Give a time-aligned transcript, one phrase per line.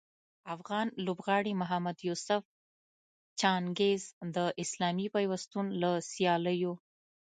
[0.55, 2.41] افغان لوبغاړي محمد یوسف
[3.39, 4.01] جهانګیر
[4.35, 6.73] د اسلامي پیوستون له سیالیو